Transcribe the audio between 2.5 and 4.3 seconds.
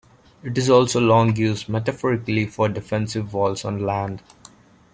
defensive walls on land.